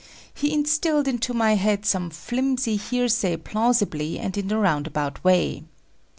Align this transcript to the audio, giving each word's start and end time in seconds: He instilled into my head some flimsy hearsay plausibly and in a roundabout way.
He 0.33 0.51
instilled 0.51 1.07
into 1.07 1.31
my 1.31 1.53
head 1.53 1.85
some 1.85 2.09
flimsy 2.09 2.75
hearsay 2.75 3.37
plausibly 3.37 4.17
and 4.17 4.35
in 4.35 4.51
a 4.51 4.57
roundabout 4.57 5.23
way. 5.23 5.63